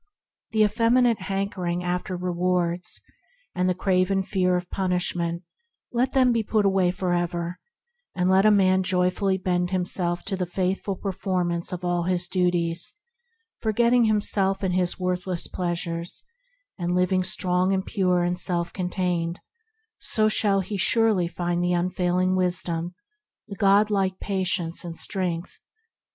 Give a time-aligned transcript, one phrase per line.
[0.49, 3.01] The effeminate hankering after rewards,
[3.53, 5.43] and the craven fear of punishment,
[5.91, 7.59] let them be put away for ever,
[8.15, 12.27] and let a man joyfully bend himself to the faithful per formance of all his
[12.27, 12.95] duties,
[13.59, 16.23] forgetting himself and his worthless pleasures,
[16.79, 19.39] and living strong and pure and self contained;
[19.99, 22.95] so shall he surely find the Unfailing Wisdom,
[23.47, 25.59] the God like Patience and strength.